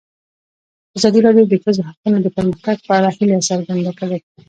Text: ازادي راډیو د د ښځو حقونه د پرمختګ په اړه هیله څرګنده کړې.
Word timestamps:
ازادي 0.97 1.19
راډیو 1.27 1.45
د 1.49 1.51
د 1.51 1.55
ښځو 1.63 1.81
حقونه 1.89 2.17
د 2.21 2.27
پرمختګ 2.37 2.77
په 2.87 2.91
اړه 2.97 3.09
هیله 3.17 3.37
څرګنده 3.49 3.91
کړې. 3.99 4.19